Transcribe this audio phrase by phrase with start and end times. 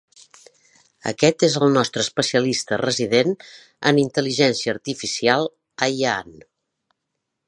[1.11, 3.29] Aquest és el nostre especialista resident
[3.91, 5.49] en intel·ligència artificial,
[5.89, 6.35] Ayaan.